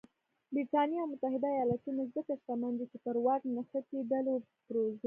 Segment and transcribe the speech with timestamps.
[0.53, 4.95] برېټانیا او متحده ایالتونه ځکه شتمن دي چې پر واک نښتې ډلې وپرځولې.